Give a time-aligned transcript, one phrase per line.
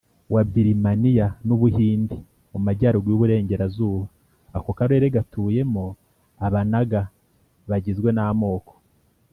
[0.33, 2.17] wa Birimaniya n u Buhindi
[2.51, 4.05] mu majyaruguru y uburengerazuba
[4.57, 5.85] Ako karere gatuyemo
[6.45, 7.01] Abanaga
[7.69, 8.73] bagizwe namoko